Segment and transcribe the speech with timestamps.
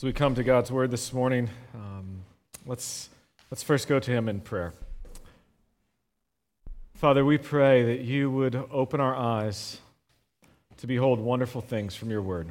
[0.00, 2.22] As we come to God's Word this morning, um,
[2.64, 3.10] let's,
[3.50, 4.72] let's first go to Him in prayer.
[6.94, 9.76] Father, we pray that you would open our eyes
[10.78, 12.48] to behold wonderful things from your Word,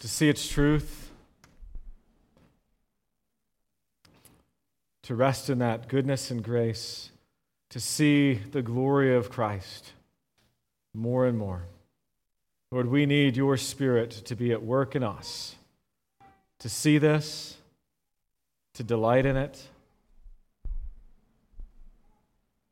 [0.00, 1.12] to see its truth,
[5.04, 7.12] to rest in that goodness and grace,
[7.70, 9.92] to see the glory of Christ
[10.92, 11.62] more and more.
[12.72, 15.54] Lord, we need your Spirit to be at work in us,
[16.58, 17.58] to see this,
[18.74, 19.68] to delight in it,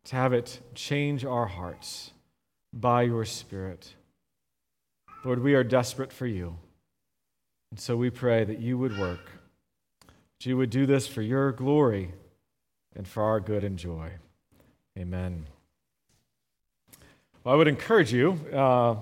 [0.04, 2.10] to have it change our hearts
[2.72, 3.94] by your Spirit.
[5.24, 6.56] Lord, we are desperate for you.
[7.70, 9.30] And so we pray that you would work,
[10.00, 12.12] that you would do this for your glory
[12.94, 14.10] and for our good and joy.
[14.98, 15.46] Amen.
[17.42, 18.38] Well, I would encourage you.
[18.52, 18.96] Uh,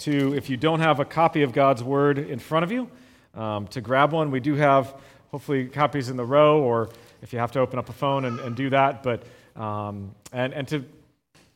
[0.00, 2.90] to, if you don't have a copy of God's Word in front of you,
[3.34, 4.30] um, to grab one.
[4.30, 4.94] We do have,
[5.30, 6.90] hopefully, copies in the row, or
[7.22, 9.02] if you have to open up a phone and, and do that.
[9.02, 9.24] But,
[9.56, 10.84] um, and, and to,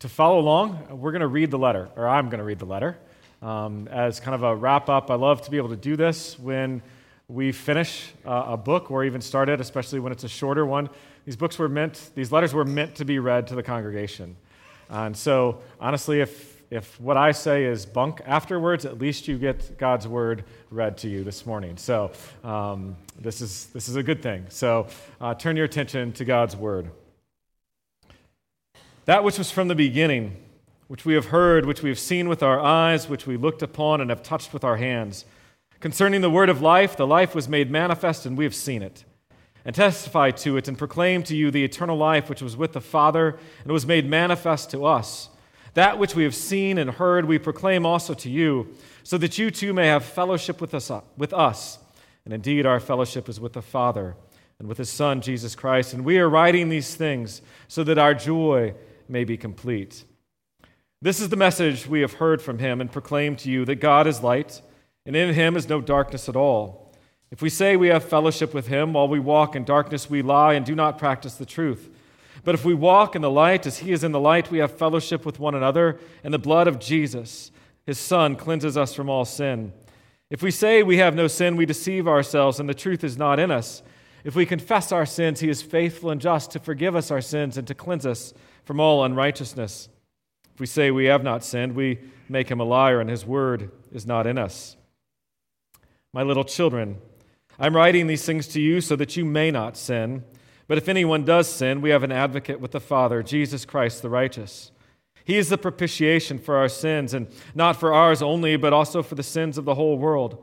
[0.00, 2.66] to follow along, we're going to read the letter, or I'm going to read the
[2.66, 2.96] letter.
[3.42, 6.38] Um, as kind of a wrap up, I love to be able to do this
[6.38, 6.82] when
[7.28, 10.90] we finish uh, a book or even start it, especially when it's a shorter one.
[11.24, 14.36] These books were meant, these letters were meant to be read to the congregation.
[14.90, 19.78] And so, honestly, if if what I say is bunk afterwards, at least you get
[19.78, 21.76] God's word read to you this morning.
[21.76, 22.10] So
[22.42, 24.46] um, this, is, this is a good thing.
[24.48, 24.88] So
[25.20, 26.90] uh, turn your attention to God's word.
[29.04, 30.36] That which was from the beginning,
[30.88, 34.00] which we have heard, which we have seen with our eyes, which we looked upon
[34.00, 35.24] and have touched with our hands.
[35.80, 39.04] Concerning the word of life, the life was made manifest, and we have seen it,
[39.66, 42.80] and testified to it, and proclaimed to you the eternal life which was with the
[42.80, 45.28] Father, and was made manifest to us.
[45.74, 49.50] That which we have seen and heard, we proclaim also to you, so that you
[49.50, 50.90] too may have fellowship with us.
[51.16, 51.78] With us.
[52.24, 54.16] And indeed, our fellowship is with the Father
[54.58, 55.92] and with His Son, Jesus Christ.
[55.92, 58.74] And we are writing these things so that our joy
[59.08, 60.04] may be complete.
[61.02, 64.06] This is the message we have heard from Him and proclaim to you that God
[64.06, 64.62] is light,
[65.04, 66.94] and in Him is no darkness at all.
[67.30, 70.54] If we say we have fellowship with Him while we walk in darkness, we lie
[70.54, 71.90] and do not practice the truth.
[72.44, 74.76] But if we walk in the light as he is in the light, we have
[74.76, 77.50] fellowship with one another, and the blood of Jesus,
[77.86, 79.72] his Son, cleanses us from all sin.
[80.30, 83.38] If we say we have no sin, we deceive ourselves, and the truth is not
[83.38, 83.82] in us.
[84.24, 87.56] If we confess our sins, he is faithful and just to forgive us our sins
[87.56, 88.34] and to cleanse us
[88.64, 89.88] from all unrighteousness.
[90.52, 93.70] If we say we have not sinned, we make him a liar, and his word
[93.92, 94.76] is not in us.
[96.12, 96.98] My little children,
[97.58, 100.24] I'm writing these things to you so that you may not sin.
[100.66, 104.08] But if anyone does sin, we have an advocate with the Father, Jesus Christ the
[104.08, 104.70] righteous.
[105.24, 109.14] He is the propitiation for our sins, and not for ours only, but also for
[109.14, 110.42] the sins of the whole world.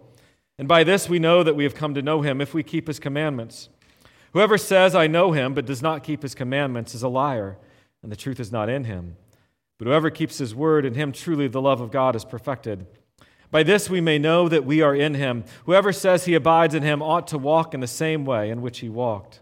[0.57, 2.87] And by this we know that we have come to know him if we keep
[2.87, 3.69] his commandments.
[4.33, 7.57] Whoever says, I know him, but does not keep his commandments, is a liar,
[8.01, 9.17] and the truth is not in him.
[9.77, 12.85] But whoever keeps his word, in him truly the love of God is perfected.
[13.49, 15.43] By this we may know that we are in him.
[15.65, 18.79] Whoever says he abides in him ought to walk in the same way in which
[18.79, 19.41] he walked.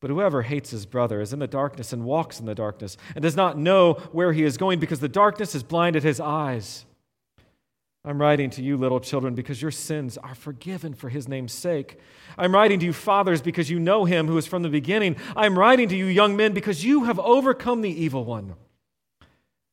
[0.00, 3.22] But whoever hates his brother is in the darkness and walks in the darkness and
[3.22, 6.84] does not know where he is going because the darkness has blinded his eyes.
[8.04, 11.98] I'm writing to you, little children, because your sins are forgiven for his name's sake.
[12.38, 15.16] I'm writing to you, fathers, because you know him who is from the beginning.
[15.36, 18.54] I'm writing to you, young men, because you have overcome the evil one.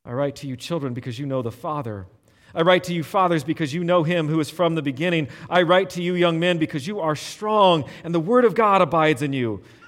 [0.04, 2.08] I write to you, children, because you know the Father.
[2.56, 5.28] I write to you, fathers, because you know him who is from the beginning.
[5.50, 8.82] I write to you, young men, because you are strong, and the word of God
[8.82, 9.62] abides in you,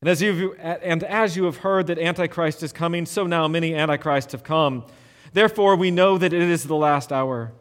[0.00, 3.74] And as, you and as you have heard that Antichrist is coming, so now many
[3.74, 4.84] Antichrists have come.
[5.32, 7.52] Therefore, we know that it is the last hour.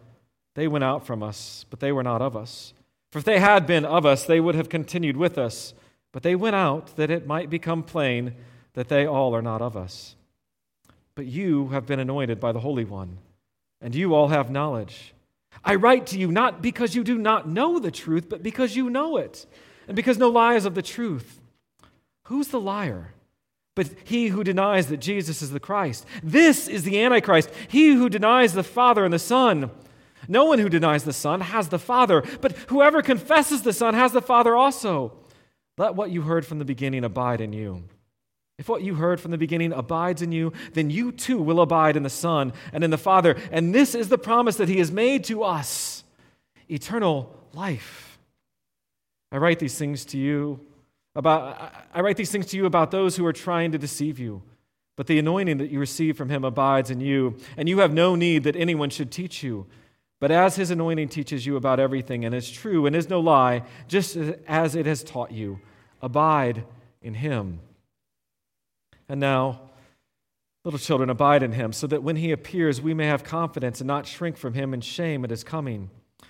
[0.54, 2.74] They went out from us, but they were not of us.
[3.12, 5.74] For if they had been of us, they would have continued with us.
[6.12, 8.36] But they went out that it might become plain
[8.74, 10.16] that they all are not of us.
[11.16, 13.18] But you have been anointed by the Holy One,
[13.82, 15.14] and you all have knowledge.
[15.64, 18.90] I write to you not because you do not know the truth, but because you
[18.90, 19.48] know it,
[19.88, 21.37] and because no lie is of the truth.
[22.28, 23.14] Who's the liar?
[23.74, 26.06] But he who denies that Jesus is the Christ.
[26.22, 29.72] This is the Antichrist, he who denies the Father and the Son.
[30.28, 34.12] No one who denies the Son has the Father, but whoever confesses the Son has
[34.12, 35.14] the Father also.
[35.78, 37.84] Let what you heard from the beginning abide in you.
[38.58, 41.96] If what you heard from the beginning abides in you, then you too will abide
[41.96, 43.38] in the Son and in the Father.
[43.52, 46.04] And this is the promise that He has made to us
[46.68, 48.20] eternal life.
[49.32, 50.60] I write these things to you
[51.18, 54.44] about I write these things to you about those who are trying to deceive you.
[54.96, 58.16] But the anointing that you receive from him abides in you, and you have no
[58.16, 59.68] need that anyone should teach you.
[60.20, 63.64] But as his anointing teaches you about everything and is true and is no lie,
[63.88, 64.18] just
[64.48, 65.60] as it has taught you,
[66.02, 66.64] abide
[67.02, 67.60] in him.
[69.08, 69.62] And now,
[70.64, 73.88] little children, abide in him, so that when he appears, we may have confidence and
[73.88, 75.92] not shrink from him in shame at his coming.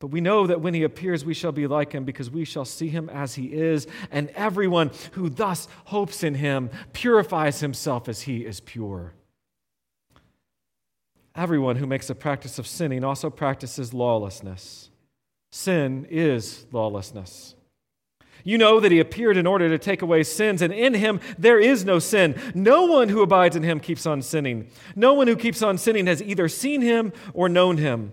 [0.00, 2.64] But we know that when he appears, we shall be like him because we shall
[2.64, 3.86] see him as he is.
[4.10, 9.14] And everyone who thus hopes in him purifies himself as he is pure.
[11.34, 14.90] Everyone who makes a practice of sinning also practices lawlessness.
[15.50, 17.54] Sin is lawlessness.
[18.44, 21.58] You know that he appeared in order to take away sins, and in him there
[21.58, 22.40] is no sin.
[22.54, 24.70] No one who abides in him keeps on sinning.
[24.94, 28.12] No one who keeps on sinning has either seen him or known him.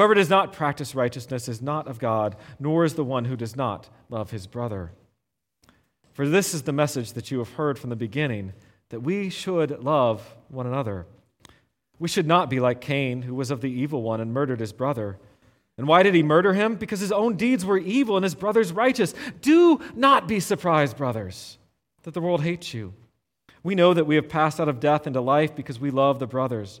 [0.00, 3.54] Whoever does not practice righteousness is not of God, nor is the one who does
[3.54, 4.92] not love his brother.
[6.14, 8.54] For this is the message that you have heard from the beginning
[8.88, 11.04] that we should love one another.
[11.98, 14.72] We should not be like Cain, who was of the evil one and murdered his
[14.72, 15.18] brother.
[15.76, 16.76] And why did he murder him?
[16.76, 19.12] Because his own deeds were evil and his brother's righteous.
[19.42, 21.58] Do not be surprised, brothers,
[22.04, 22.94] that the world hates you.
[23.62, 26.26] We know that we have passed out of death into life because we love the
[26.26, 26.80] brothers.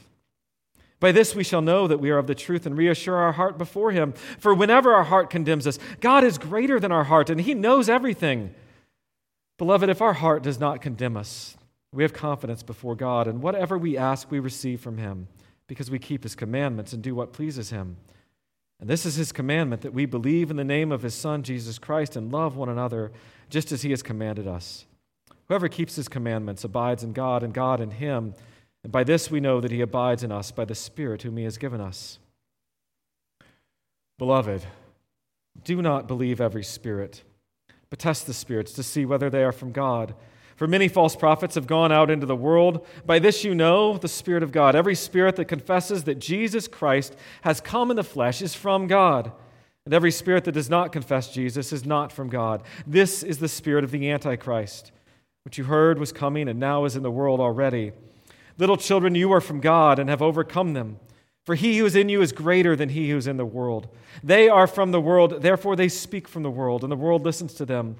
[1.01, 3.57] By this we shall know that we are of the truth and reassure our heart
[3.57, 4.13] before him.
[4.39, 7.89] For whenever our heart condemns us, God is greater than our heart, and he knows
[7.89, 8.55] everything.
[9.57, 11.57] Beloved, if our heart does not condemn us,
[11.93, 15.27] we have confidence before God, and whatever we ask, we receive from Him,
[15.67, 17.97] because we keep His commandments and do what pleases Him.
[18.79, 21.77] And this is His commandment that we believe in the name of His Son, Jesus
[21.79, 23.11] Christ, and love one another,
[23.49, 24.85] just as He has commanded us.
[25.49, 28.33] Whoever keeps His commandments abides in God, and God in Him.
[28.83, 31.43] And by this we know that He abides in us by the Spirit whom He
[31.43, 32.19] has given us.
[34.17, 34.65] Beloved,
[35.63, 37.23] do not believe every spirit
[37.91, 40.15] but test the spirits to see whether they are from God.
[40.55, 42.85] For many false prophets have gone out into the world.
[43.05, 44.75] By this you know the Spirit of God.
[44.75, 49.31] Every spirit that confesses that Jesus Christ has come in the flesh is from God.
[49.85, 52.61] And every spirit that does not confess Jesus is not from God.
[52.87, 54.91] This is the spirit of the Antichrist,
[55.43, 57.91] which you heard was coming and now is in the world already.
[58.61, 60.99] Little children, you are from God and have overcome them.
[61.47, 63.87] For he who is in you is greater than he who is in the world.
[64.23, 67.55] They are from the world, therefore they speak from the world, and the world listens
[67.55, 67.95] to them.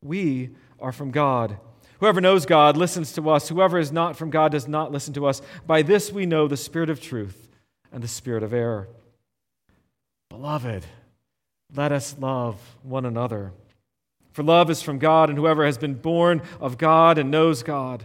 [0.00, 1.58] We are from God.
[1.98, 3.48] Whoever knows God listens to us.
[3.48, 5.42] Whoever is not from God does not listen to us.
[5.66, 7.48] By this we know the spirit of truth
[7.90, 8.86] and the spirit of error.
[10.30, 10.86] Beloved,
[11.74, 13.50] let us love one another.
[14.30, 18.04] For love is from God, and whoever has been born of God and knows God.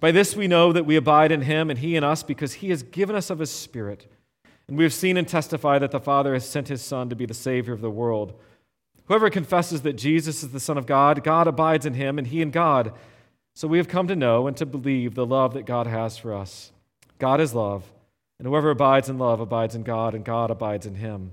[0.00, 2.70] By this we know that we abide in him and he in us, because he
[2.70, 4.10] has given us of his Spirit.
[4.66, 7.26] And we have seen and testified that the Father has sent his Son to be
[7.26, 8.32] the Savior of the world.
[9.06, 12.40] Whoever confesses that Jesus is the Son of God, God abides in him, and he
[12.40, 12.92] in God.
[13.54, 16.32] So we have come to know and to believe the love that God has for
[16.32, 16.70] us.
[17.18, 17.90] God is love,
[18.38, 21.32] and whoever abides in love abides in God, and God abides in him.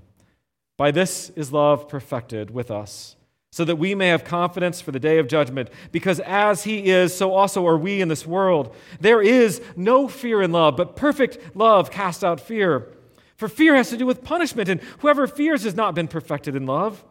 [0.76, 3.14] By this is love perfected with us,
[3.50, 7.16] so that we may have confidence for the day of judgment, because as he is,
[7.16, 8.74] so also are we in this world.
[9.00, 12.88] There is no fear in love, but perfect love casts out fear.
[13.36, 16.66] For fear has to do with punishment, and whoever fears has not been perfected in
[16.66, 17.04] love.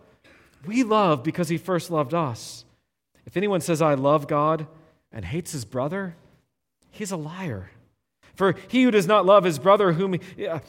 [0.65, 2.65] We love because he first loved us.
[3.25, 4.67] If anyone says, I love God,
[5.11, 6.15] and hates his brother,
[6.91, 7.71] he's a liar.
[8.35, 10.59] For he who does not love his brother whom he, uh,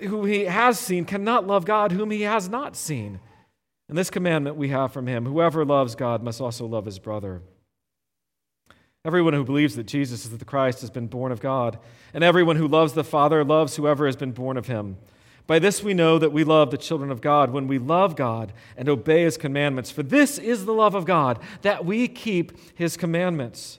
[0.00, 3.20] who he has seen cannot love God whom he has not seen.
[3.88, 7.42] And this commandment we have from him whoever loves God must also love his brother.
[9.04, 11.78] Everyone who believes that Jesus is the Christ has been born of God,
[12.12, 14.96] and everyone who loves the Father loves whoever has been born of him.
[15.46, 18.52] By this we know that we love the children of God when we love God
[18.76, 19.92] and obey his commandments.
[19.92, 23.78] For this is the love of God, that we keep his commandments.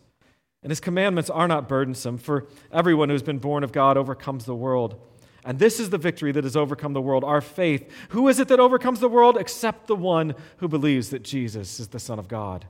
[0.64, 4.56] And his commandments are not burdensome, for everyone who's been born of God overcomes the
[4.56, 5.00] world.
[5.48, 7.90] And this is the victory that has overcome the world, our faith.
[8.10, 11.88] Who is it that overcomes the world except the one who believes that Jesus is
[11.88, 12.66] the Son of God?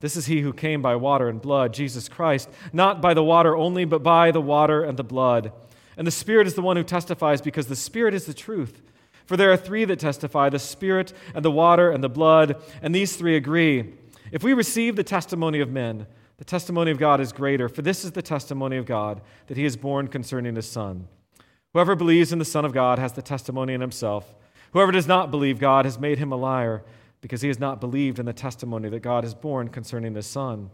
[0.00, 3.56] This is he who came by water and blood, Jesus Christ, not by the water
[3.56, 5.52] only, but by the water and the blood.
[5.96, 8.82] And the Spirit is the one who testifies because the Spirit is the truth.
[9.24, 12.92] For there are three that testify the Spirit and the water and the blood, and
[12.92, 13.94] these three agree.
[14.32, 18.04] If we receive the testimony of men, the testimony of God is greater, for this
[18.04, 21.06] is the testimony of God, that he is born concerning his Son.
[21.74, 24.34] Whoever believes in the Son of God has the testimony in himself.
[24.72, 26.82] Whoever does not believe God has made him a liar,
[27.20, 30.70] because he has not believed in the testimony that God has borne concerning his Son.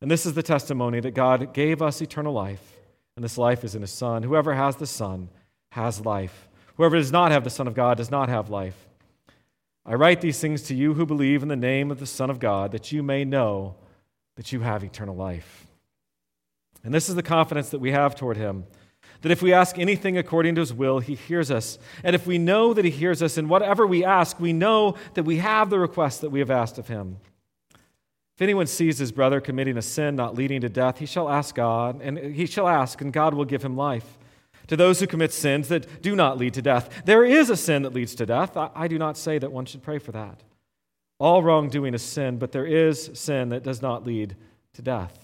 [0.00, 2.74] And this is the testimony that God gave us eternal life
[3.16, 4.22] and this life is in his Son.
[4.22, 5.28] Whoever has the Son
[5.72, 6.48] has life.
[6.76, 8.88] Whoever does not have the Son of God does not have life.
[9.86, 12.40] I write these things to you who believe in the name of the Son of
[12.40, 13.76] God, that you may know
[14.36, 15.66] that you have eternal life.
[16.82, 18.64] And this is the confidence that we have toward him
[19.24, 21.78] that if we ask anything according to his will, he hears us.
[22.02, 25.22] And if we know that he hears us in whatever we ask, we know that
[25.22, 27.16] we have the request that we have asked of him.
[28.36, 31.54] If anyone sees his brother committing a sin not leading to death, he shall ask
[31.54, 34.18] God, and he shall ask, and God will give him life.
[34.66, 37.82] To those who commit sins that do not lead to death, there is a sin
[37.82, 38.56] that leads to death.
[38.56, 40.42] I do not say that one should pray for that.
[41.18, 44.36] All wrongdoing is sin, but there is sin that does not lead
[44.74, 45.23] to death.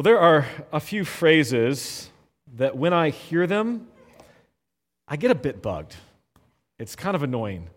[0.00, 2.08] Well, there are a few phrases
[2.56, 3.86] that when I hear them,
[5.06, 5.94] I get a bit bugged.
[6.78, 7.68] It's kind of annoying.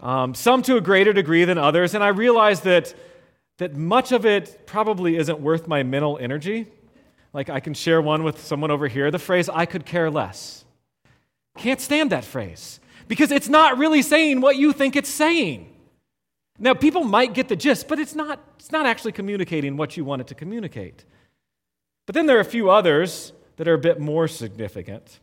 [0.00, 2.94] Um, some to a greater degree than others, and I realize that,
[3.58, 6.66] that much of it probably isn't worth my mental energy.
[7.34, 10.64] Like, I can share one with someone over here the phrase, I could care less.
[11.58, 15.70] Can't stand that phrase because it's not really saying what you think it's saying.
[16.58, 20.06] Now, people might get the gist, but it's not, it's not actually communicating what you
[20.06, 21.04] want it to communicate.
[22.10, 25.20] But then there are a few others that are a bit more significant.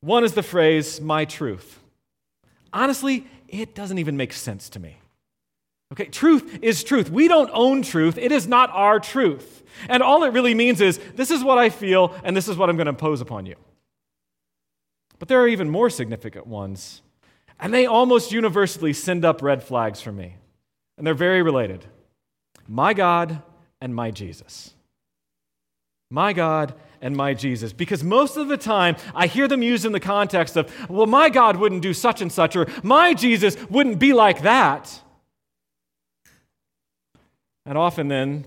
[0.00, 1.78] One is the phrase, my truth.
[2.72, 4.96] Honestly, it doesn't even make sense to me.
[5.92, 7.10] Okay, truth is truth.
[7.10, 9.62] We don't own truth, it is not our truth.
[9.88, 12.68] And all it really means is this is what I feel, and this is what
[12.68, 13.54] I'm going to impose upon you.
[15.20, 17.02] But there are even more significant ones,
[17.60, 20.38] and they almost universally send up red flags for me.
[20.96, 21.86] And they're very related
[22.66, 23.42] my God
[23.80, 24.74] and my Jesus.
[26.10, 27.72] My God and my Jesus.
[27.72, 31.28] Because most of the time, I hear them used in the context of, well, my
[31.28, 35.02] God wouldn't do such and such, or my Jesus wouldn't be like that.
[37.66, 38.46] And often then,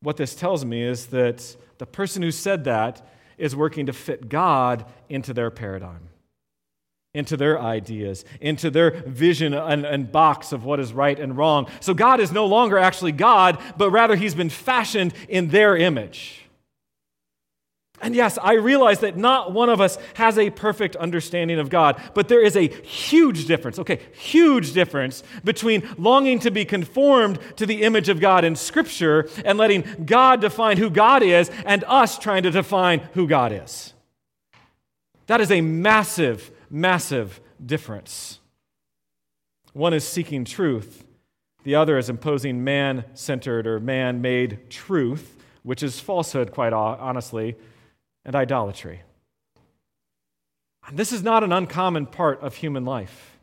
[0.00, 3.06] what this tells me is that the person who said that
[3.38, 6.10] is working to fit God into their paradigm,
[7.14, 11.68] into their ideas, into their vision and, and, box of what is right and wrong.
[11.80, 16.47] So God is no longer actually God, but rather he's been fashioned in their image.
[18.00, 22.00] And yes, I realize that not one of us has a perfect understanding of God,
[22.14, 27.66] but there is a huge difference, okay, huge difference between longing to be conformed to
[27.66, 32.18] the image of God in Scripture and letting God define who God is and us
[32.18, 33.94] trying to define who God is.
[35.26, 38.38] That is a massive, massive difference.
[39.72, 41.04] One is seeking truth,
[41.64, 47.56] the other is imposing man centered or man made truth, which is falsehood, quite honestly
[48.28, 49.00] and idolatry.
[50.86, 53.38] And this is not an uncommon part of human life.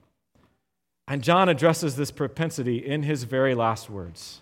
[1.07, 4.41] And John addresses this propensity in his very last words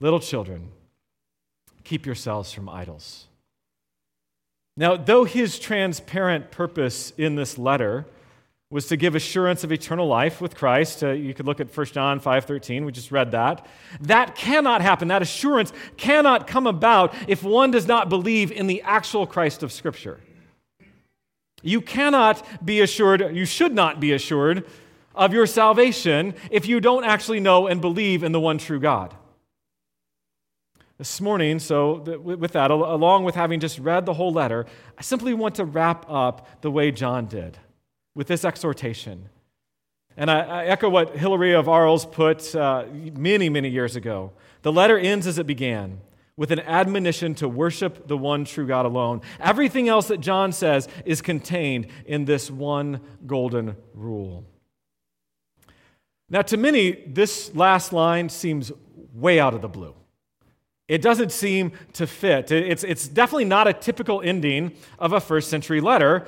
[0.00, 0.72] Little children,
[1.84, 3.28] keep yourselves from idols.
[4.76, 8.06] Now, though his transparent purpose in this letter
[8.70, 11.04] was to give assurance of eternal life with Christ.
[11.04, 13.66] Uh, you could look at 1 John 5:13, we just read that.
[14.00, 15.08] That cannot happen.
[15.08, 19.70] That assurance cannot come about if one does not believe in the actual Christ of
[19.70, 20.20] scripture.
[21.62, 24.66] You cannot be assured, you should not be assured
[25.14, 29.14] of your salvation if you don't actually know and believe in the one true God.
[30.98, 34.66] This morning, so with that, along with having just read the whole letter,
[34.96, 37.58] I simply want to wrap up the way John did
[38.14, 39.28] with this exhortation.
[40.16, 42.84] And I, I echo what Hilary of Arles put uh,
[43.16, 44.32] many, many years ago.
[44.62, 46.00] The letter ends as it began
[46.36, 49.22] with an admonition to worship the one true God alone.
[49.40, 54.44] Everything else that John says is contained in this one golden rule.
[56.28, 58.72] Now, to many, this last line seems
[59.12, 59.94] way out of the blue.
[60.88, 62.50] It doesn't seem to fit.
[62.50, 66.26] It's, it's definitely not a typical ending of a first century letter.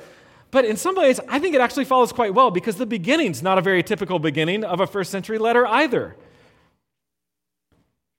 [0.51, 3.57] But in some ways, I think it actually follows quite well because the beginning's not
[3.57, 6.15] a very typical beginning of a first century letter either.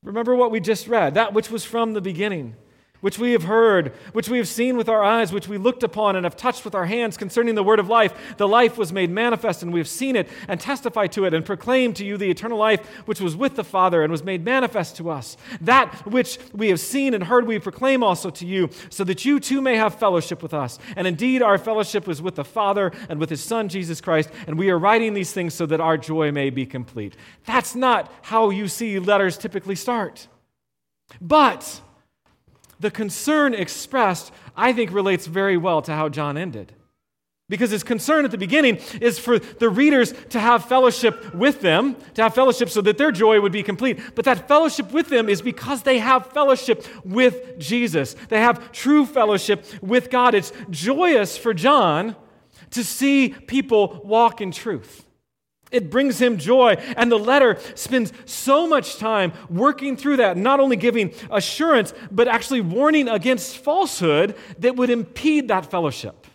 [0.03, 2.55] Remember what we just read that which was from the beginning
[3.01, 6.17] which we have heard, which we have seen with our eyes, which we looked upon
[6.17, 8.37] and have touched with our hands concerning the word of life.
[8.37, 11.45] The life was made manifest, and we have seen it and testified to it and
[11.45, 14.97] proclaimed to you the eternal life which was with the Father and was made manifest
[14.97, 15.37] to us.
[15.61, 19.41] That which we have seen and heard, we proclaim also to you, so that you
[19.41, 20.79] too may have fellowship with us.
[20.97, 24.59] And indeed, our fellowship was with the Father and with his Son, Jesus Christ, and
[24.59, 27.17] we are writing these things so that our joy may be complete.
[27.45, 30.29] That's not how you see letters typically start.
[31.21, 31.81] But,
[32.81, 36.75] the concern expressed, I think, relates very well to how John ended.
[37.49, 41.97] Because his concern at the beginning is for the readers to have fellowship with them,
[42.15, 43.99] to have fellowship so that their joy would be complete.
[44.15, 48.15] But that fellowship with them is because they have fellowship with Jesus.
[48.29, 50.35] They have true fellowship with God.
[50.35, 52.17] It's joyous for John
[52.73, 55.08] to see people walk in truth.
[55.71, 56.77] It brings him joy.
[56.97, 62.29] And the letter spends so much time working through that, not only giving assurance, but
[62.29, 66.27] actually warning against falsehood that would impede that fellowship.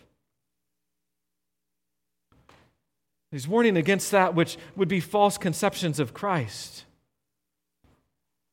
[3.30, 6.84] He's warning against that which would be false conceptions of Christ.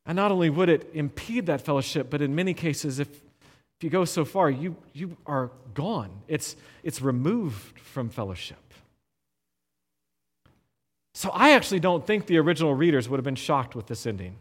[0.07, 3.91] And not only would it impede that fellowship, but in many cases, if, if you
[3.91, 6.09] go so far, you, you are gone.
[6.27, 8.70] It's, it's removed from fellowship.
[11.13, 14.35] So I actually don't think the original readers would have been shocked with this ending.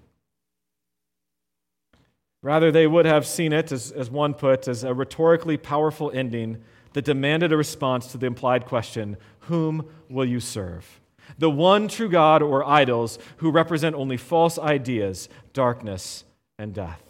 [2.42, 6.62] Rather, they would have seen it, as, as one put, as a rhetorically powerful ending
[6.94, 11.00] that demanded a response to the implied question Whom will you serve?
[11.38, 16.24] The one true God or idols who represent only false ideas, darkness,
[16.58, 17.02] and death.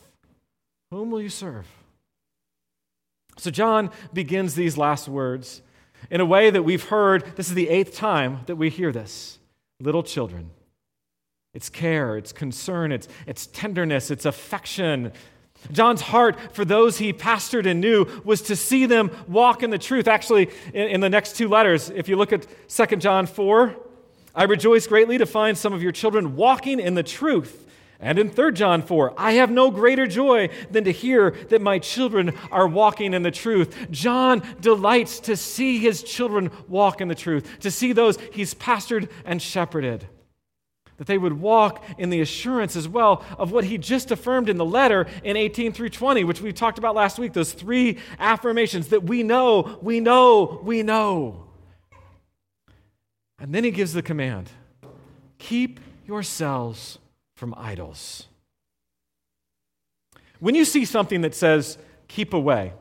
[0.90, 1.66] Whom will you serve?
[3.38, 5.62] So, John begins these last words
[6.10, 7.36] in a way that we've heard.
[7.36, 9.39] This is the eighth time that we hear this
[9.80, 10.50] little children.
[11.52, 15.12] It's care, it's concern, it's, it's tenderness, it's affection.
[15.72, 19.78] John's heart for those he pastored and knew was to see them walk in the
[19.78, 20.06] truth.
[20.06, 23.76] Actually, in, in the next two letters, if you look at 2 John 4,
[24.34, 27.66] I rejoice greatly to find some of your children walking in the truth.
[28.02, 31.78] And in 3 John 4, I have no greater joy than to hear that my
[31.78, 33.76] children are walking in the truth.
[33.90, 39.10] John delights to see his children walk in the truth, to see those he's pastored
[39.26, 40.08] and shepherded.
[40.96, 44.56] That they would walk in the assurance as well of what he just affirmed in
[44.56, 48.88] the letter in 18 through 20, which we talked about last week, those three affirmations
[48.88, 51.48] that we know, we know, we know.
[53.38, 54.50] And then he gives the command
[55.38, 56.98] keep yourselves
[57.40, 58.26] from idols.
[60.40, 62.74] When you see something that says, keep away,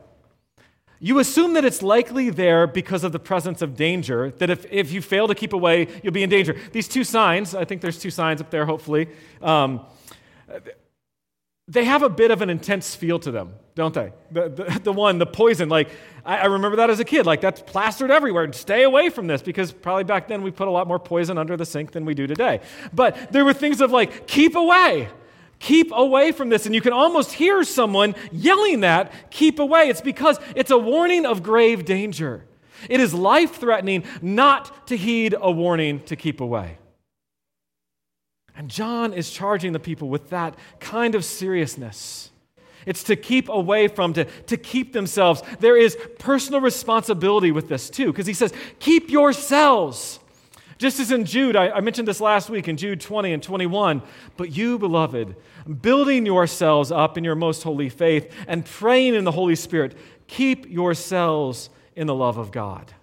[0.98, 4.92] you assume that it's likely there because of the presence of danger, that if, if
[4.92, 6.54] you fail to keep away, you'll be in danger.
[6.72, 9.08] These two signs, I think there's two signs up there, hopefully,
[9.40, 9.86] um,
[11.70, 14.12] they have a bit of an intense feel to them, don't they?
[14.32, 15.88] The, the, the one, the poison, like,
[16.24, 18.52] I, I, remember that as a kid, like, that's plastered everywhere.
[18.52, 21.56] Stay away from this because probably back then we put a lot more poison under
[21.56, 22.60] the sink than we do today.
[22.92, 25.10] But there were things of like, keep away.
[25.60, 26.66] Keep away from this.
[26.66, 29.88] And you can almost hear someone yelling that, keep away.
[29.88, 32.46] It's because it's a warning of grave danger.
[32.88, 36.78] It is life threatening not to heed a warning to keep away.
[38.56, 42.30] And John is charging the people with that kind of seriousness.
[42.86, 45.42] It's to keep away from, to, to keep themselves.
[45.60, 50.20] There is personal responsibility with this too, because he says, keep yourselves
[50.80, 54.00] just as in Jude, I, I, mentioned this last week in Jude 20 and 21,
[54.38, 55.36] but you, beloved,
[55.82, 59.94] building yourselves up in your most holy faith and praying in the Holy Spirit,
[60.26, 62.94] keep yourselves in the love of God.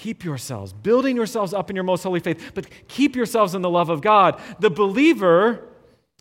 [0.00, 3.70] Keep yourselves, building yourselves up in your most holy faith, but keep yourselves in the
[3.70, 4.40] love of God.
[4.60, 5.64] The believer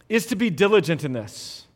[0.10, 1.68] is to be diligent in this.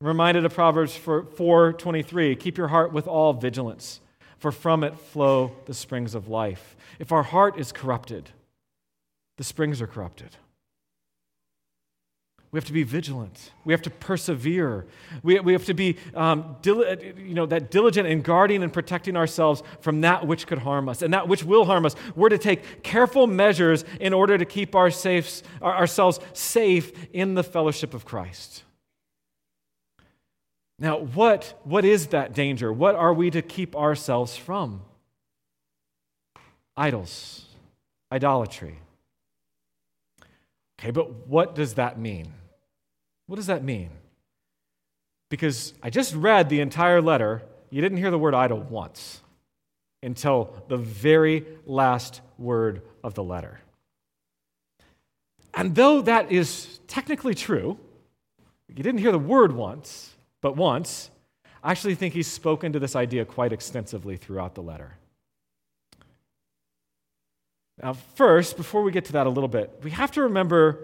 [0.00, 4.00] I'm reminded of Proverbs 4:23, keep your heart with all vigilance
[4.38, 6.76] for from it flow the springs of life.
[7.00, 8.30] If our heart is corrupted,
[9.36, 10.36] the springs are corrupted.
[12.50, 13.52] We have to be vigilant.
[13.66, 14.86] We have to persevere.
[15.22, 19.62] We, we have to be um, you know, that diligent in guarding and protecting ourselves
[19.80, 21.94] from that which could harm us and that which will harm us.
[22.16, 27.34] We're to take careful measures in order to keep our safes, our, ourselves safe in
[27.34, 28.64] the fellowship of Christ.
[30.78, 32.72] Now, what, what is that danger?
[32.72, 34.82] What are we to keep ourselves from?
[36.76, 37.44] Idols,
[38.10, 38.78] idolatry.
[40.78, 42.32] Okay, but what does that mean?
[43.26, 43.90] What does that mean?
[45.28, 49.20] Because I just read the entire letter, you didn't hear the word idol once
[50.02, 53.60] until the very last word of the letter.
[55.52, 57.78] And though that is technically true,
[58.68, 61.10] you didn't hear the word once, but once,
[61.64, 64.97] I actually think he's spoken to this idea quite extensively throughout the letter.
[67.82, 70.80] Now, first, before we get to that a little bit, we have to remember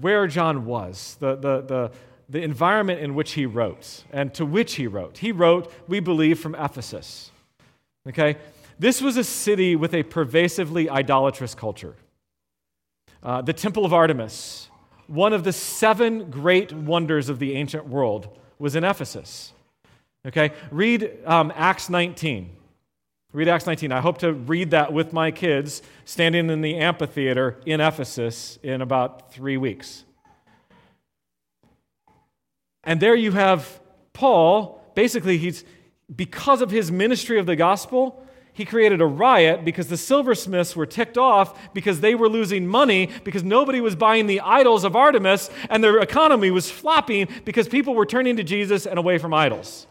[0.00, 1.90] where John was, the, the, the,
[2.28, 5.18] the environment in which he wrote, and to which he wrote.
[5.18, 7.30] He wrote, we believe, from Ephesus.
[8.08, 8.36] Okay?
[8.78, 11.94] This was a city with a pervasively idolatrous culture.
[13.22, 14.68] Uh, the Temple of Artemis,
[15.06, 19.52] one of the seven great wonders of the ancient world was in Ephesus.
[20.26, 20.52] Okay?
[20.70, 22.55] Read um, Acts 19.
[23.36, 23.92] Read Acts 19.
[23.92, 28.80] I hope to read that with my kids standing in the amphitheater in Ephesus in
[28.80, 30.04] about three weeks.
[32.82, 33.78] And there you have
[34.14, 34.82] Paul.
[34.94, 35.64] Basically, he's
[36.14, 40.86] because of his ministry of the gospel, he created a riot because the silversmiths were
[40.86, 45.50] ticked off because they were losing money because nobody was buying the idols of Artemis
[45.68, 49.86] and their economy was flopping because people were turning to Jesus and away from idols.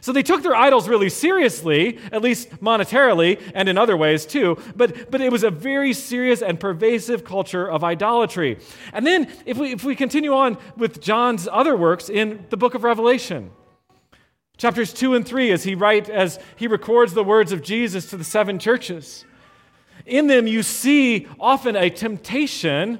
[0.00, 4.58] So they took their idols really seriously, at least monetarily and in other ways too,
[4.76, 8.58] but, but it was a very serious and pervasive culture of idolatry.
[8.92, 12.74] And then if we, if we continue on with John's other works in the book
[12.74, 13.50] of Revelation,
[14.56, 18.16] Chapters 2 and 3 as he write as he records the words of Jesus to
[18.16, 19.24] the seven churches.
[20.04, 22.98] In them you see often a temptation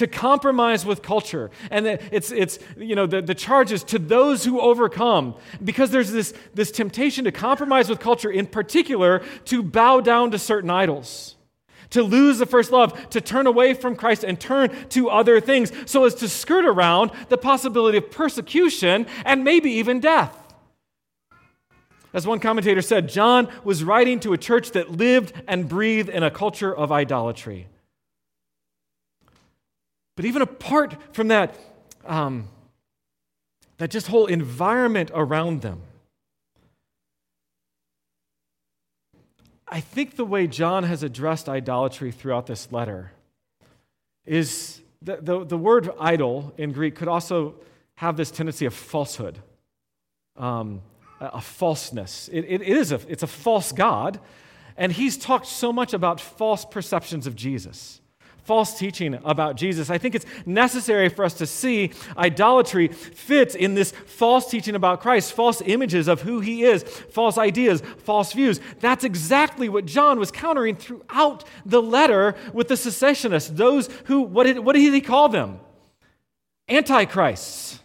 [0.00, 1.50] to compromise with culture.
[1.70, 6.10] And it's, it's you know, the, the charge is to those who overcome, because there's
[6.10, 11.36] this, this temptation to compromise with culture, in particular, to bow down to certain idols,
[11.90, 15.70] to lose the first love, to turn away from Christ and turn to other things,
[15.84, 20.34] so as to skirt around the possibility of persecution and maybe even death.
[22.14, 26.22] As one commentator said, John was writing to a church that lived and breathed in
[26.22, 27.66] a culture of idolatry.
[30.20, 31.58] But even apart from that,
[32.04, 32.46] um,
[33.78, 35.80] that just whole environment around them,
[39.66, 43.12] I think the way John has addressed idolatry throughout this letter
[44.26, 47.54] is the, the, the word idol in Greek could also
[47.94, 49.38] have this tendency of falsehood.
[50.36, 50.82] Um,
[51.18, 52.28] a falseness.
[52.30, 54.20] It, it is a, it's a false God.
[54.76, 57.99] And he's talked so much about false perceptions of Jesus,
[58.44, 59.90] false teaching about Jesus.
[59.90, 65.00] I think it's necessary for us to see idolatry fits in this false teaching about
[65.00, 68.60] Christ, false images of who he is, false ideas, false views.
[68.80, 74.44] That's exactly what John was countering throughout the letter with the secessionists, those who, what
[74.44, 75.60] did, what did he call them?
[76.70, 77.80] antichrists.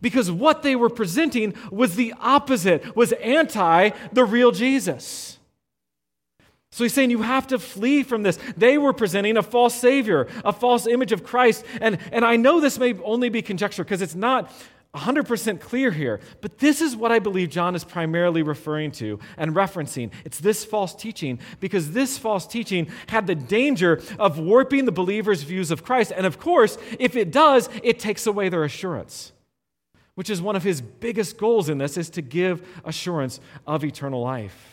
[0.00, 5.38] Because what they were presenting was the opposite, was anti the real Jesus.
[6.72, 8.38] So he's saying you have to flee from this.
[8.56, 11.66] They were presenting a false Savior, a false image of Christ.
[11.82, 14.50] And, and I know this may only be conjecture because it's not
[14.94, 19.54] 100% clear here, but this is what I believe John is primarily referring to and
[19.54, 20.12] referencing.
[20.24, 25.42] It's this false teaching because this false teaching had the danger of warping the believer's
[25.42, 26.10] views of Christ.
[26.16, 29.32] And of course, if it does, it takes away their assurance,
[30.14, 34.22] which is one of his biggest goals in this is to give assurance of eternal
[34.22, 34.71] life.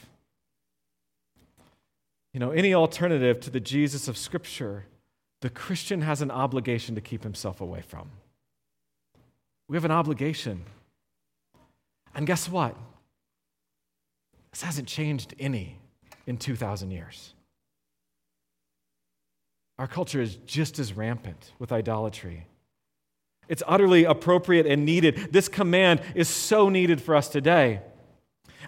[2.34, 4.86] You know, any alternative to the Jesus of Scripture,
[5.42, 8.10] the Christian has an obligation to keep himself away from.
[9.68, 10.63] We have an obligation.
[12.13, 12.76] And guess what?
[14.52, 15.78] This hasn't changed any
[16.26, 17.34] in 2,000 years.
[19.78, 22.48] Our culture is just as rampant with idolatry.
[23.48, 25.30] It's utterly appropriate and needed.
[25.32, 27.82] This command is so needed for us today.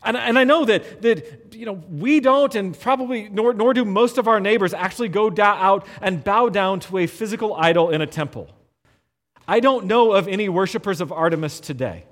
[0.04, 3.86] And, and I know that, that you know, we don't, and probably nor, nor do
[3.86, 7.90] most of our neighbors, actually go da- out and bow down to a physical idol
[7.92, 8.50] in a temple.
[9.48, 12.06] I don't know of any worshipers of Artemis today.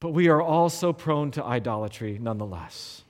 [0.00, 3.02] But we are all so prone to idolatry nonetheless.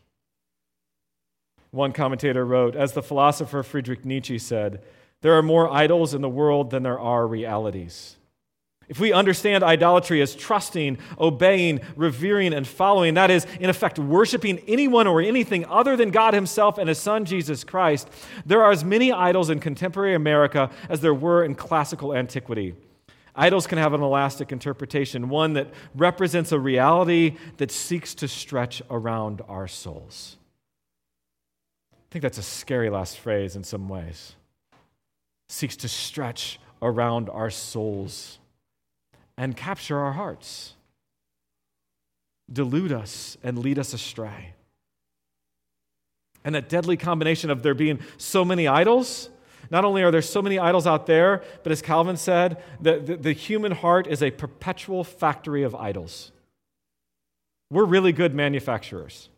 [1.71, 4.83] One commentator wrote, as the philosopher Friedrich Nietzsche said,
[5.23, 8.17] there are more idols in the world than there are realities.
[8.89, 14.61] If we understand idolatry as trusting, obeying, revering, and following, that is, in effect, worshiping
[14.69, 18.09] anyone or anything other than God Himself and His Son, Jesus Christ,
[18.45, 22.75] there are as many idols in contemporary America as there were in classical antiquity.
[23.35, 28.83] Idols can have an elastic interpretation, one that represents a reality that seeks to stretch
[28.89, 30.37] around our souls.
[31.93, 34.37] I think that's a scary last phrase in some ways.
[35.49, 38.39] Seeks to stretch around our souls
[39.37, 40.75] and capture our hearts,
[42.51, 44.55] delude us, and lead us astray.
[46.45, 49.31] And that deadly combination of there being so many idols.
[49.69, 53.17] Not only are there so many idols out there, but as Calvin said, the, the,
[53.17, 56.31] the human heart is a perpetual factory of idols.
[57.69, 59.29] We're really good manufacturers.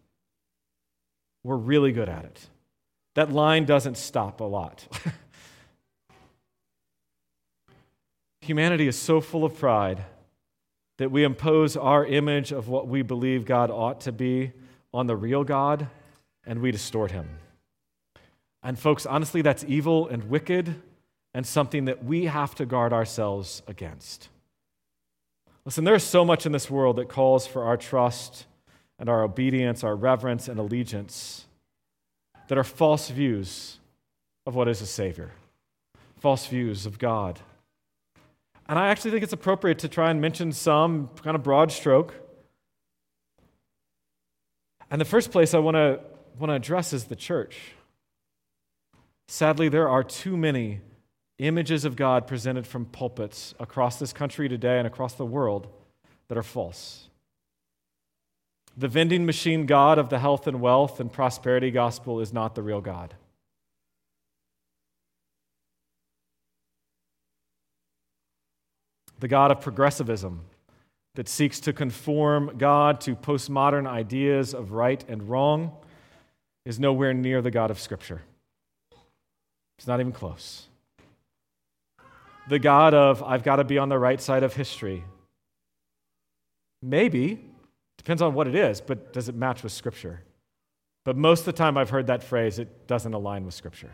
[1.45, 2.47] We're really good at it.
[3.15, 4.87] That line doesn't stop a lot.
[8.49, 10.07] Humanity is so full of pride
[10.97, 14.53] that we impose our image of what we believe God ought to be
[14.91, 15.89] on the real God
[16.47, 17.29] and we distort him.
[18.63, 20.81] And, folks, honestly, that's evil and wicked
[21.35, 24.31] and something that we have to guard ourselves against.
[25.67, 28.47] Listen, there's so much in this world that calls for our trust
[28.99, 31.45] and our obedience, our reverence and allegiance
[32.49, 33.79] that are false views
[34.47, 35.33] of what is a Savior,
[36.17, 37.41] false views of God.
[38.69, 42.15] And I actually think it's appropriate to try and mention some kind of broad stroke.
[44.91, 46.01] And the first place I want to
[46.39, 47.73] want to address is the church.
[49.27, 50.81] Sadly, there are too many
[51.39, 55.69] images of God presented from pulpits across this country today and across the world
[56.29, 57.09] that are false.
[58.77, 62.63] The vending machine God of the health and wealth and prosperity gospel is not the
[62.63, 63.15] real God.
[69.19, 70.41] The God of progressivism
[71.15, 75.73] that seeks to conform God to postmodern ideas of right and wrong
[76.65, 78.23] is nowhere near the God of Scripture.
[79.79, 80.67] It's not even close.
[82.49, 85.05] The God of, I've got to be on the right side of history.
[86.83, 87.45] Maybe,
[87.97, 90.23] depends on what it is, but does it match with Scripture?
[91.05, 93.91] But most of the time I've heard that phrase, it doesn't align with Scripture.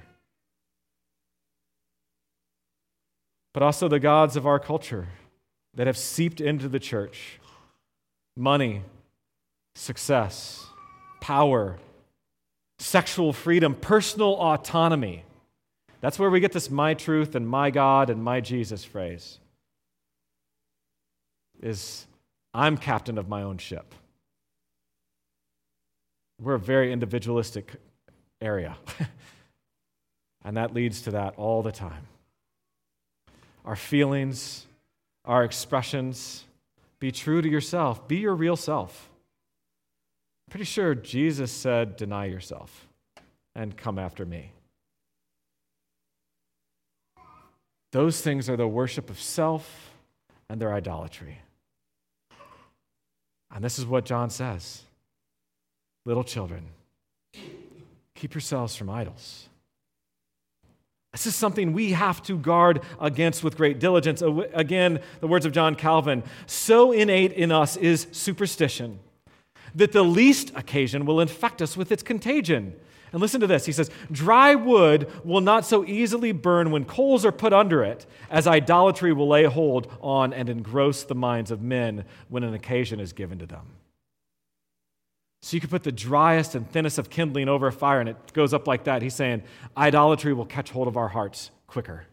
[3.54, 5.06] But also the gods of our culture
[5.74, 7.40] that have seeped into the church
[8.36, 8.82] money,
[9.76, 10.66] success,
[11.20, 11.78] power,
[12.80, 15.24] sexual freedom, personal autonomy.
[16.00, 19.38] That's where we get this my truth and my God and my Jesus phrase.
[21.62, 22.06] Is
[22.52, 23.94] I'm captain of my own ship.
[26.42, 27.76] We're a very individualistic
[28.40, 28.76] area.
[30.44, 32.08] and that leads to that all the time
[33.64, 34.66] our feelings,
[35.24, 36.44] our expressions.
[36.98, 39.10] Be true to yourself, be your real self.
[40.50, 42.86] Pretty sure Jesus said, Deny yourself
[43.54, 44.52] and come after me.
[47.92, 49.92] Those things are the worship of self
[50.48, 51.38] and their idolatry.
[53.54, 54.82] And this is what John says
[56.04, 56.66] Little children,
[58.14, 59.48] keep yourselves from idols.
[61.14, 64.20] This is something we have to guard against with great diligence.
[64.20, 68.98] Uh, again, the words of John Calvin so innate in us is superstition
[69.76, 72.74] that the least occasion will infect us with its contagion.
[73.12, 73.64] And listen to this.
[73.64, 78.06] He says, Dry wood will not so easily burn when coals are put under it,
[78.28, 82.98] as idolatry will lay hold on and engross the minds of men when an occasion
[82.98, 83.66] is given to them.
[85.44, 88.32] So you could put the driest and thinnest of kindling over a fire and it
[88.32, 89.02] goes up like that.
[89.02, 89.42] He's saying
[89.76, 92.06] idolatry will catch hold of our hearts quicker.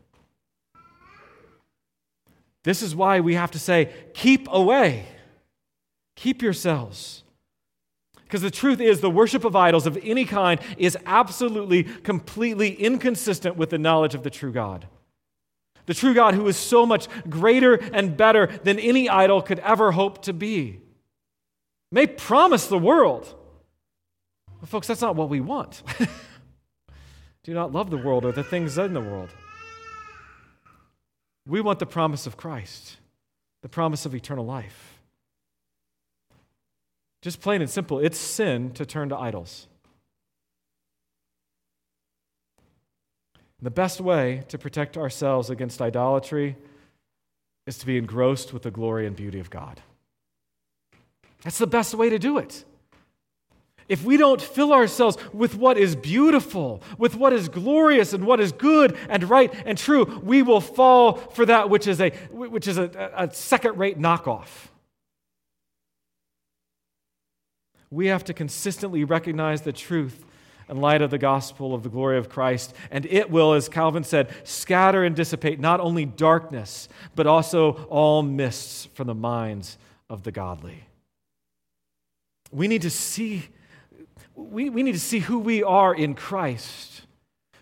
[2.63, 5.05] This is why we have to say, keep away,
[6.17, 7.23] keep yourselves.
[8.23, 13.55] Because the truth is, the worship of idols of any kind is absolutely, completely inconsistent
[13.55, 14.89] with the knowledge of the true God.
[15.85, 19.93] The true God who is so much greater and better than any idol could ever
[19.93, 20.81] hope to be
[21.91, 23.35] may promise the world.
[24.59, 25.83] But, folks, that's not what we want.
[27.43, 29.29] Do not love the world or the things in the world.
[31.47, 32.97] We want the promise of Christ,
[33.63, 34.99] the promise of eternal life.
[37.21, 39.67] Just plain and simple, it's sin to turn to idols.
[43.61, 46.55] The best way to protect ourselves against idolatry
[47.67, 49.81] is to be engrossed with the glory and beauty of God.
[51.43, 52.65] That's the best way to do it.
[53.91, 58.39] If we don't fill ourselves with what is beautiful, with what is glorious and what
[58.39, 62.69] is good and right and true, we will fall for that which is a, which
[62.69, 64.69] is a, a second rate knockoff.
[67.89, 70.23] We have to consistently recognize the truth
[70.69, 74.05] in light of the gospel of the glory of Christ, and it will, as Calvin
[74.05, 79.77] said, scatter and dissipate not only darkness, but also all mists from the minds
[80.09, 80.85] of the godly.
[82.51, 83.47] We need to see,
[84.35, 87.03] we, we need to see who we are in Christ,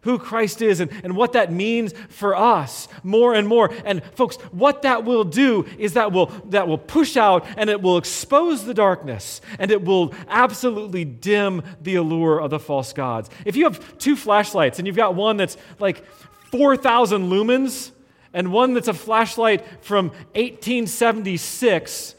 [0.01, 3.71] who Christ is, and, and what that means for us more and more.
[3.85, 7.81] And folks, what that will do is that will, that will push out and it
[7.81, 13.29] will expose the darkness and it will absolutely dim the allure of the false gods.
[13.45, 16.05] If you have two flashlights and you've got one that's like
[16.51, 17.91] 4,000 lumens,
[18.33, 22.15] and one that's a flashlight from 1876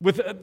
[0.00, 0.34] with uh,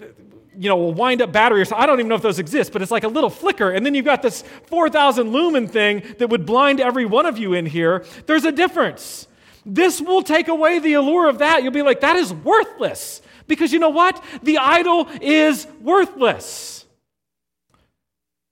[0.58, 1.84] you know, a wind up battery or something.
[1.84, 3.70] I don't even know if those exist, but it's like a little flicker.
[3.70, 7.54] And then you've got this 4,000 lumen thing that would blind every one of you
[7.54, 8.06] in here.
[8.26, 9.28] There's a difference.
[9.66, 11.62] This will take away the allure of that.
[11.62, 13.22] You'll be like, that is worthless.
[13.48, 14.24] Because you know what?
[14.42, 16.86] The idol is worthless.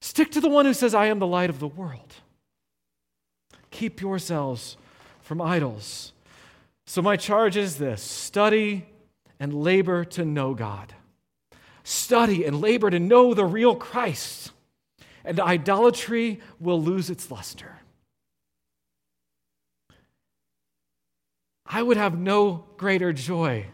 [0.01, 2.13] Stick to the one who says, I am the light of the world.
[3.71, 4.77] Keep yourselves
[5.21, 6.13] from idols.
[6.85, 8.85] So, my charge is this study
[9.39, 10.93] and labor to know God
[11.85, 14.51] study and labor to know the real Christ,
[15.23, 17.79] and idolatry will lose its luster.
[21.65, 23.67] I would have no greater joy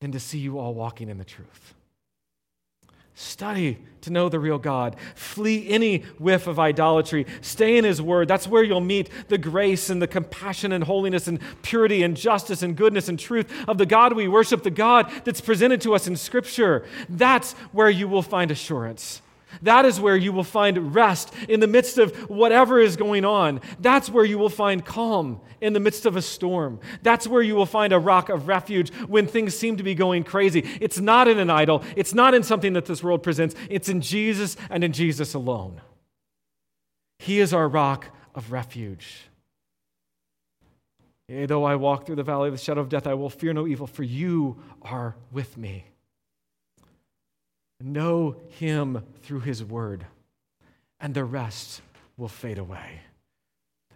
[0.00, 1.74] than to see you all walking in the truth.
[3.14, 4.96] Study to know the real God.
[5.14, 7.26] Flee any whiff of idolatry.
[7.40, 8.28] Stay in His Word.
[8.28, 12.62] That's where you'll meet the grace and the compassion and holiness and purity and justice
[12.62, 16.06] and goodness and truth of the God we worship, the God that's presented to us
[16.06, 16.86] in Scripture.
[17.08, 19.22] That's where you will find assurance.
[19.62, 23.60] That is where you will find rest in the midst of whatever is going on.
[23.80, 26.80] That's where you will find calm in the midst of a storm.
[27.02, 30.24] That's where you will find a rock of refuge when things seem to be going
[30.24, 30.68] crazy.
[30.80, 34.00] It's not in an idol, it's not in something that this world presents, it's in
[34.00, 35.80] Jesus and in Jesus alone.
[37.18, 39.22] He is our rock of refuge.
[41.28, 43.52] Yea, though I walk through the valley of the shadow of death, I will fear
[43.54, 45.86] no evil, for you are with me.
[47.86, 50.06] Know him through his word,
[51.00, 51.82] and the rest
[52.16, 53.00] will fade away.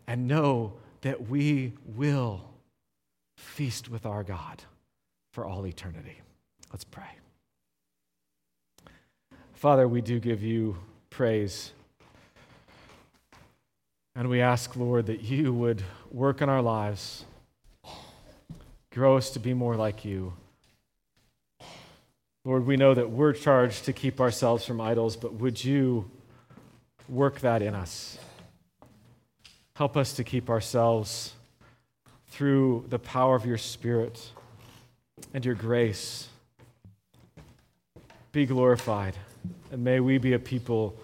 [0.07, 2.45] And know that we will
[3.39, 4.63] feast with our God
[5.33, 6.21] for all eternity.
[6.71, 7.09] Let's pray.
[9.55, 10.77] Father, we do give you
[11.09, 11.73] praise.
[14.15, 17.25] And we ask, Lord, that you would work in our lives,
[18.93, 20.35] grow us to be more like you.
[22.49, 26.11] Lord, we know that we're charged to keep ourselves from idols, but would you
[27.07, 28.17] work that in us?
[29.77, 31.35] Help us to keep ourselves
[32.29, 34.31] through the power of your Spirit
[35.35, 36.29] and your grace.
[38.33, 39.19] Be glorified,
[39.71, 40.97] and may we be a people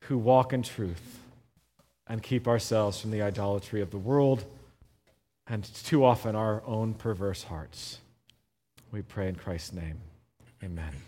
[0.00, 1.20] who walk in truth
[2.08, 4.44] and keep ourselves from the idolatry of the world
[5.46, 7.98] and too often our own perverse hearts.
[8.90, 10.00] We pray in Christ's name.
[10.62, 11.07] Amen.